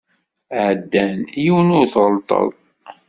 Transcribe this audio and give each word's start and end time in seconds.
Ɛeddan 0.65 1.19
yiwen, 1.43 1.73
ur 1.77 1.83
t-tɣellteḍ. 1.87 2.49